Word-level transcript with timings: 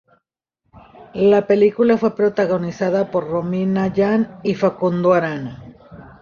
La 1.13 1.45
película 1.45 1.95
fue 1.95 2.15
protagonizada 2.15 3.11
por 3.11 3.27
Romina 3.27 3.93
Yan 3.93 4.39
y 4.41 4.55
Facundo 4.55 5.13
Arana. 5.13 5.63